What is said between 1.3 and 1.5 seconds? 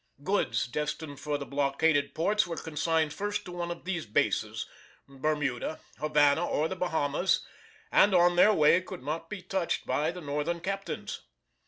the